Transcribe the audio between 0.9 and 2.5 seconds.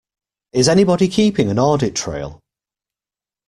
keeping an audit trail?